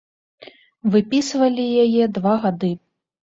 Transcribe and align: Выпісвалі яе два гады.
Выпісвалі 0.95 1.67
яе 1.83 2.03
два 2.17 2.33
гады. 2.47 2.73